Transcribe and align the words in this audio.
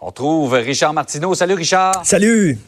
On 0.00 0.10
trouve 0.12 0.52
Richard 0.52 0.92
Martineau. 0.92 1.34
Salut 1.34 1.54
Richard. 1.54 2.04
Salut. 2.04 2.58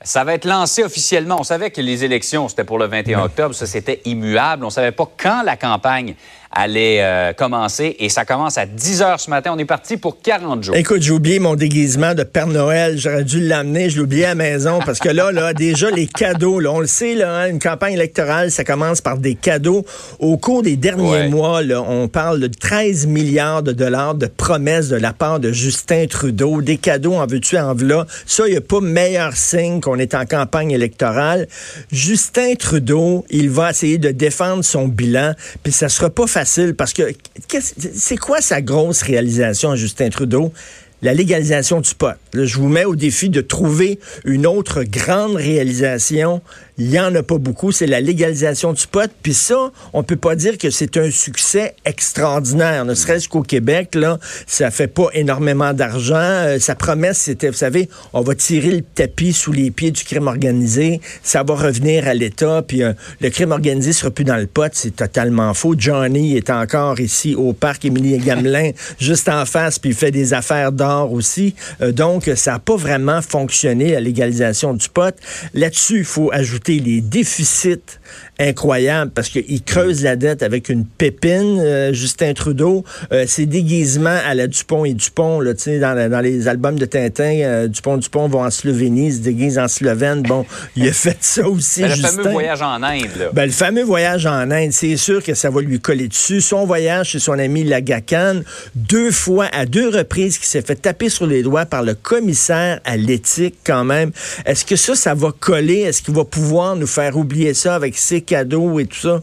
Ça 0.00 0.22
va 0.22 0.34
être 0.34 0.44
lancé 0.44 0.84
officiellement. 0.84 1.38
On 1.40 1.42
savait 1.44 1.72
que 1.72 1.80
les 1.80 2.04
élections, 2.04 2.48
c'était 2.48 2.62
pour 2.62 2.78
le 2.78 2.86
21 2.86 3.24
octobre. 3.24 3.52
Ça, 3.52 3.66
c'était 3.66 4.00
immuable. 4.04 4.62
On 4.62 4.68
ne 4.68 4.72
savait 4.72 4.92
pas 4.92 5.10
quand 5.16 5.42
la 5.42 5.56
campagne 5.56 6.14
allait 6.50 7.02
euh, 7.02 7.32
commencer 7.32 7.96
et 7.98 8.08
ça 8.08 8.24
commence 8.24 8.58
à 8.58 8.66
10 8.66 9.02
heures 9.02 9.20
ce 9.20 9.30
matin. 9.30 9.52
On 9.54 9.58
est 9.58 9.64
parti 9.64 9.96
pour 9.96 10.20
40 10.20 10.64
jours. 10.64 10.76
Écoute, 10.76 11.02
j'ai 11.02 11.12
oublié 11.12 11.38
mon 11.38 11.54
déguisement 11.54 12.14
de 12.14 12.22
Père 12.22 12.46
Noël. 12.46 12.98
J'aurais 12.98 13.24
dû 13.24 13.40
l'amener. 13.40 13.90
Je 13.90 13.96
l'ai 13.96 14.02
oublié 14.02 14.24
à 14.24 14.28
la 14.30 14.34
maison 14.34 14.78
parce 14.84 14.98
que 14.98 15.08
là, 15.08 15.30
là, 15.30 15.52
déjà, 15.54 15.90
les 15.90 16.06
cadeaux, 16.06 16.58
là, 16.58 16.72
on 16.72 16.80
le 16.80 16.86
sait, 16.86 17.14
là, 17.14 17.42
hein, 17.42 17.48
une 17.48 17.58
campagne 17.58 17.94
électorale, 17.94 18.50
ça 18.50 18.64
commence 18.64 19.00
par 19.00 19.18
des 19.18 19.34
cadeaux. 19.34 19.84
Au 20.18 20.36
cours 20.38 20.62
des 20.62 20.76
derniers 20.76 21.28
mois, 21.28 21.62
là, 21.62 21.82
on 21.82 22.08
parle 22.08 22.40
de 22.40 22.46
13 22.48 23.06
milliards 23.06 23.62
de 23.62 23.72
dollars 23.72 24.14
de 24.14 24.26
promesses 24.26 24.88
de 24.88 24.96
la 24.96 25.12
part 25.12 25.40
de 25.40 25.52
Justin 25.52 26.06
Trudeau. 26.06 26.62
Des 26.62 26.78
cadeaux 26.78 27.14
en 27.14 27.26
veux-tu, 27.26 27.58
en 27.58 27.74
voilà. 27.74 28.06
Ça, 28.26 28.44
il 28.46 28.52
n'y 28.52 28.56
a 28.56 28.62
pas 28.62 28.80
meilleur 28.80 29.36
signe 29.36 29.80
qu'on 29.80 29.98
est 29.98 30.14
en 30.14 30.24
campagne 30.24 30.70
électorale. 30.70 31.46
Justin 31.92 32.54
Trudeau, 32.54 33.24
il 33.30 33.50
va 33.50 33.70
essayer 33.70 33.98
de 33.98 34.10
défendre 34.10 34.64
son 34.64 34.88
bilan, 34.88 35.34
puis 35.62 35.72
ça 35.72 35.88
sera 35.88 36.10
pas 36.10 36.26
facile 36.26 36.37
parce 36.76 36.92
que 36.92 37.02
c'est 37.50 38.16
quoi 38.16 38.40
sa 38.40 38.60
grosse 38.60 39.02
réalisation, 39.02 39.74
Justin 39.74 40.10
Trudeau? 40.10 40.52
La 41.00 41.14
légalisation 41.14 41.80
du 41.80 41.94
pot. 41.94 42.14
je 42.34 42.56
vous 42.56 42.68
mets 42.68 42.84
au 42.84 42.96
défi 42.96 43.28
de 43.28 43.40
trouver 43.40 44.00
une 44.24 44.46
autre 44.46 44.82
grande 44.82 45.36
réalisation 45.36 46.42
il 46.78 46.88
n'y 46.90 46.98
en 46.98 47.12
a 47.14 47.22
pas 47.24 47.38
beaucoup. 47.38 47.72
C'est 47.72 47.86
la 47.86 48.00
légalisation 48.00 48.72
du 48.72 48.86
pot. 48.86 49.10
Puis 49.22 49.34
ça, 49.34 49.72
on 49.92 50.04
peut 50.04 50.16
pas 50.16 50.36
dire 50.36 50.56
que 50.58 50.70
c'est 50.70 50.96
un 50.96 51.10
succès 51.10 51.74
extraordinaire. 51.84 52.84
Ne 52.84 52.94
serait-ce 52.94 53.28
qu'au 53.28 53.42
Québec, 53.42 53.96
là, 53.96 54.18
ça 54.46 54.70
fait 54.70 54.86
pas 54.86 55.08
énormément 55.12 55.72
d'argent. 55.72 56.16
Euh, 56.16 56.58
sa 56.60 56.76
promesse, 56.76 57.18
c'était, 57.18 57.48
vous 57.48 57.56
savez, 57.56 57.88
on 58.12 58.20
va 58.20 58.36
tirer 58.36 58.70
le 58.70 58.82
tapis 58.82 59.32
sous 59.32 59.52
les 59.52 59.72
pieds 59.72 59.90
du 59.90 60.04
crime 60.04 60.28
organisé. 60.28 61.00
Ça 61.24 61.42
va 61.42 61.56
revenir 61.56 62.06
à 62.06 62.14
l'État. 62.14 62.62
Puis 62.66 62.84
euh, 62.84 62.92
le 63.20 63.30
crime 63.30 63.50
organisé 63.50 63.92
sera 63.92 64.12
plus 64.12 64.24
dans 64.24 64.36
le 64.36 64.46
pot. 64.46 64.70
C'est 64.72 64.94
totalement 64.94 65.54
faux. 65.54 65.74
Johnny 65.76 66.36
est 66.36 66.50
encore 66.50 67.00
ici 67.00 67.34
au 67.34 67.52
parc 67.54 67.84
Émilie 67.84 68.18
Gamelin, 68.18 68.70
juste 69.00 69.28
en 69.28 69.44
face, 69.46 69.78
puis 69.78 69.90
il 69.90 69.96
fait 69.96 70.12
des 70.12 70.32
affaires 70.32 70.70
d'or 70.70 71.12
aussi. 71.12 71.54
Euh, 71.80 71.90
donc, 71.90 72.30
ça 72.36 72.52
n'a 72.52 72.58
pas 72.60 72.76
vraiment 72.76 73.20
fonctionné, 73.20 73.92
la 73.92 74.00
légalisation 74.00 74.74
du 74.74 74.88
pot. 74.88 75.14
Là-dessus, 75.54 75.98
il 75.98 76.04
faut 76.04 76.30
ajouter 76.32 76.67
les 76.74 77.00
déficits 77.00 77.98
incroyables 78.38 79.10
parce 79.10 79.28
qu'il 79.28 79.62
creuse 79.62 80.02
la 80.02 80.16
dette 80.16 80.42
avec 80.42 80.68
une 80.68 80.84
pépine, 80.84 81.60
euh, 81.60 81.92
Justin 81.92 82.34
Trudeau. 82.34 82.84
Euh, 83.12 83.24
ses 83.26 83.46
déguisements 83.46 84.18
à 84.24 84.34
la 84.34 84.46
Dupont 84.46 84.84
et 84.84 84.94
Dupont, 84.94 85.40
là, 85.40 85.52
dans, 85.54 86.10
dans 86.10 86.20
les 86.20 86.46
albums 86.48 86.78
de 86.78 86.84
Tintin, 86.84 87.40
euh, 87.40 87.68
Dupont 87.68 87.96
Dupont 87.96 88.28
vont 88.28 88.44
en 88.44 88.50
Slovénie, 88.50 89.12
se 89.12 89.18
déguise 89.18 89.58
en 89.58 89.68
slovène. 89.68 90.22
Bon, 90.22 90.46
il 90.76 90.88
a 90.88 90.92
fait 90.92 91.18
ça 91.20 91.48
aussi. 91.48 91.82
Ben, 91.82 91.90
le 91.90 91.96
fameux 91.96 92.30
voyage 92.30 92.62
en 92.62 92.82
Inde. 92.82 93.08
Là. 93.18 93.26
Ben, 93.32 93.46
le 93.46 93.52
fameux 93.52 93.82
voyage 93.82 94.26
en 94.26 94.50
Inde, 94.50 94.72
c'est 94.72 94.96
sûr 94.96 95.22
que 95.22 95.34
ça 95.34 95.50
va 95.50 95.60
lui 95.60 95.80
coller 95.80 96.08
dessus. 96.08 96.40
Son 96.40 96.64
voyage 96.64 97.10
chez 97.10 97.18
son 97.18 97.38
ami 97.38 97.64
Lagacan, 97.64 98.40
deux 98.74 99.10
fois, 99.10 99.48
à 99.52 99.66
deux 99.66 99.88
reprises, 99.88 100.38
qui 100.38 100.46
s'est 100.46 100.62
fait 100.62 100.76
taper 100.76 101.08
sur 101.08 101.26
les 101.26 101.42
doigts 101.42 101.66
par 101.66 101.82
le 101.82 101.94
commissaire 101.94 102.80
à 102.84 102.96
l'éthique 102.96 103.56
quand 103.64 103.84
même. 103.84 104.12
Est-ce 104.46 104.64
que 104.64 104.76
ça, 104.76 104.94
ça 104.94 105.14
va 105.14 105.32
coller? 105.38 105.80
Est-ce 105.80 106.02
qu'il 106.02 106.14
va 106.14 106.24
pouvoir 106.24 106.57
nous 106.76 106.86
faire 106.86 107.16
oublier 107.16 107.54
ça 107.54 107.74
avec 107.74 107.96
ses 107.96 108.20
cadeaux 108.20 108.78
et 108.80 108.86
tout 108.86 108.98
ça? 108.98 109.22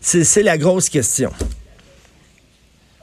C'est 0.00 0.42
la 0.42 0.58
grosse 0.58 0.88
question. 0.88 1.30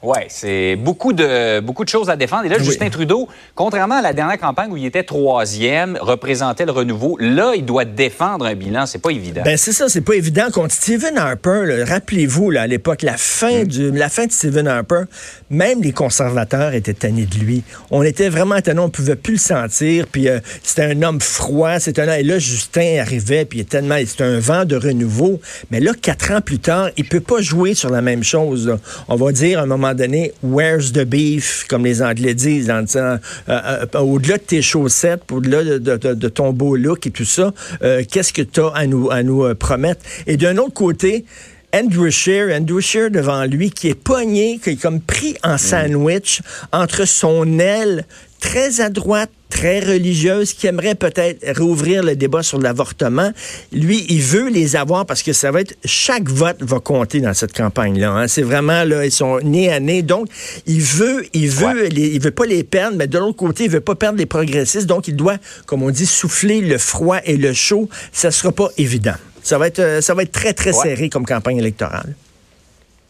Oui, 0.04 0.18
c'est 0.30 0.76
beaucoup 0.78 1.14
de, 1.14 1.60
beaucoup 1.60 1.84
de 1.84 1.90
choses 1.90 2.10
à 2.10 2.16
défendre. 2.16 2.46
Et 2.46 2.50
là, 2.50 2.58
Justin 2.58 2.90
Trudeau, 2.90 3.28
contrairement 3.54 3.96
à 3.96 4.02
la 4.02 4.14
dernière 4.14 4.40
campagne 4.40 4.72
où 4.72 4.78
il 4.78 4.86
était 4.86 5.04
troisième, 5.04 5.98
représentait 6.02 6.66
le 6.66 6.72
renouveau, 6.72 7.18
là, 7.20 7.54
il 7.56 7.66
doit 7.66 7.86
défendre 7.86 8.46
un 8.46 8.56
bilan. 8.56 8.88
C'est 8.88 9.02
pas 9.02 9.12
évident. 9.12 9.44
Ben, 9.46 9.58
c'est 9.58 9.74
ça, 9.74 9.90
c'est 9.90 10.02
pas 10.02 10.16
évident. 10.16 10.50
Contre 10.52 10.74
Stephen 10.74 11.20
Harper, 11.20 11.84
rappelez-vous, 11.88 12.52
à 12.58 12.66
l'époque, 12.66 13.04
la, 13.04 13.16
fin 13.16 13.64
mm. 13.64 13.68
du, 13.68 13.92
la 13.92 14.10
fin 14.10 14.26
de 14.26 14.32
Stephen 14.32 14.68
Harper, 14.68 15.04
même 15.52 15.84
les 15.84 15.92
conservateurs 15.92 16.74
étaient 16.74 16.96
tannés 16.96 17.28
de 17.28 17.38
lui. 17.38 17.64
On 17.92 18.02
était 18.02 18.30
vraiment 18.30 18.60
tannés, 18.60 18.80
on 18.80 18.90
pouvait 18.90 19.16
plus 19.16 19.34
le 19.34 19.40
sentir. 19.40 20.08
Puis 20.12 20.30
euh, 20.30 20.40
c'était 20.64 20.84
un 20.84 21.02
homme 21.04 21.22
froid. 21.22 21.80
C'était 21.80 22.02
un, 22.02 22.14
et 22.14 22.24
là, 22.24 22.40
Justin 22.40 22.98
arrivait, 23.00 23.46
puis 23.46 23.66
tellement, 23.66 23.98
c'était 24.00 24.24
un 24.24 24.40
vent 24.40 24.66
de 24.66 24.76
renouveau. 24.76 25.40
Mais 25.70 25.80
là, 25.80 25.92
quatre 26.00 26.32
ans 26.32 26.42
plus 26.42 26.60
tard, 26.60 26.90
il 26.98 27.08
peut 27.08 27.20
pas 27.20 27.42
jouer 27.42 27.76
sur 27.76 27.92
la 27.92 28.02
même 28.02 28.24
chose. 28.24 28.76
On 29.08 29.16
va 29.16 29.32
dire 29.32 29.60
à 29.60 29.64
un 29.64 29.68
moment 29.68 29.91
donné, 29.94 30.34
where's 30.44 30.92
the 30.94 31.06
beef, 31.06 31.66
comme 31.68 31.86
les 31.86 32.02
Anglais 32.02 32.34
disent, 32.34 32.70
en 32.70 32.82
disant, 32.84 33.18
euh, 33.50 33.86
euh, 33.94 34.00
au-delà 34.00 34.38
de 34.38 34.44
tes 34.44 34.62
chaussettes, 34.62 35.24
au-delà 35.32 35.64
de, 35.80 36.28
ton 36.28 36.54
beau 36.54 36.76
look 36.76 37.08
et 37.08 37.12
tout 37.12 37.26
ça, 37.26 37.54
euh, 37.84 38.04
qu'est-ce 38.10 38.34
que 38.34 38.42
tu 38.42 38.60
as 38.62 38.68
à 38.70 38.86
nous 39.24 39.56
promettre? 39.56 40.02
Et 40.28 40.38
d'un 40.38 40.58
autre 40.58 40.74
côté, 40.74 41.26
Andrew 41.74 42.10
Scheer, 42.10 42.54
Andrew 42.56 42.82
Scheer 42.82 43.10
devant 43.10 43.46
lui, 43.46 43.72
qui 43.72 43.90
est 43.90 43.96
pogné, 43.96 44.60
qui 44.62 44.72
est 44.72 44.82
comme 44.82 45.00
pris 45.00 45.36
en 45.44 45.56
mm. 45.56 45.58
sandwich 45.58 46.42
entre 46.72 47.06
son 47.06 47.60
aile 47.60 48.06
très 48.42 48.82
à 48.82 48.90
droite, 48.90 49.30
très 49.50 49.80
religieuse, 49.80 50.54
qui 50.54 50.68
aimerait 50.68 50.96
peut-être 50.96 51.60
rouvrir 51.62 52.04
le 52.04 52.16
débat 52.16 52.42
sur 52.42 52.60
l'avortement. 52.60 53.32
Lui, 53.72 54.06
il 54.10 54.22
veut 54.22 54.50
les 54.50 54.76
avoir 54.76 55.06
parce 55.06 55.22
que 55.22 55.32
ça 55.32 55.52
va 55.52 55.62
être 55.62 55.76
chaque 55.86 56.28
vote 56.28 56.58
va 56.62 56.80
compter 56.80 57.22
dans 57.22 57.34
cette 57.34 57.54
campagne-là. 57.54 58.12
Hein. 58.12 58.28
C'est 58.28 58.42
vraiment 58.42 58.84
là, 58.84 59.06
ils 59.06 59.12
sont 59.12 59.40
nés 59.42 59.72
à 59.72 59.80
nez. 59.80 60.02
Donc, 60.02 60.28
il 60.66 60.82
veut, 60.82 61.26
il 61.34 61.50
veut, 61.50 61.88
il 61.94 62.20
veut 62.20 62.32
pas 62.32 62.46
les 62.46 62.64
perdre, 62.64 62.98
mais 62.98 63.08
de 63.08 63.18
l'autre 63.18 63.38
côté, 63.38 63.66
il 63.66 63.70
veut 63.70 63.80
pas 63.80 63.96
perdre 63.96 64.18
les 64.18 64.26
progressistes. 64.26 64.88
Donc, 64.88 65.08
il 65.08 65.16
doit, 65.16 65.38
comme 65.68 65.84
on 65.84 65.92
dit, 65.92 66.08
souffler 66.08 66.62
le 66.62 66.78
froid 66.78 67.20
et 67.24 67.38
le 67.38 67.54
chaud. 67.54 67.88
Ça 68.12 68.32
sera 68.32 68.52
pas 68.52 68.70
évident. 68.78 69.16
Ça 69.44 69.58
va 69.58 69.68
être, 69.68 69.80
euh, 69.80 70.02
ça 70.02 70.14
va 70.14 70.24
être 70.24 70.32
très, 70.32 70.54
très 70.54 70.74
serré 70.74 71.10
comme 71.10 71.26
campagne 71.26 71.58
électorale. 71.58 72.16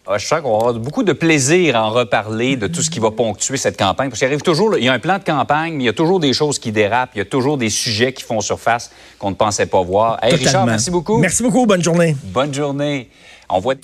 Ah, 0.07 0.17
je 0.17 0.25
sens 0.25 0.41
qu'on 0.41 0.51
va 0.51 0.57
avoir 0.57 0.73
beaucoup 0.73 1.03
de 1.03 1.13
plaisir 1.13 1.75
à 1.75 1.83
en 1.85 1.91
reparler 1.91 2.55
de 2.55 2.67
tout 2.67 2.81
ce 2.81 2.89
qui 2.89 2.99
va 2.99 3.11
ponctuer 3.11 3.55
cette 3.57 3.77
campagne. 3.77 4.09
Parce 4.09 4.19
qu'il 4.19 4.27
arrive 4.27 4.41
toujours, 4.41 4.75
il 4.75 4.83
y 4.83 4.89
a 4.89 4.93
un 4.93 4.99
plan 4.99 5.19
de 5.19 5.23
campagne, 5.23 5.75
mais 5.75 5.83
il 5.83 5.85
y 5.85 5.89
a 5.89 5.93
toujours 5.93 6.19
des 6.19 6.33
choses 6.33 6.57
qui 6.57 6.71
dérapent, 6.71 7.11
il 7.15 7.19
y 7.19 7.21
a 7.21 7.25
toujours 7.25 7.57
des 7.57 7.69
sujets 7.69 8.11
qui 8.11 8.23
font 8.23 8.41
surface 8.41 8.91
qu'on 9.19 9.29
ne 9.29 9.35
pensait 9.35 9.67
pas 9.67 9.81
voir. 9.81 10.17
Hey, 10.23 10.35
Richard, 10.35 10.65
merci 10.65 10.89
beaucoup. 10.89 11.17
Merci 11.17 11.43
beaucoup. 11.43 11.65
Bonne 11.65 11.83
journée. 11.83 12.15
Bonne 12.23 12.53
journée. 12.53 13.09
On 13.47 13.59
voit. 13.59 13.75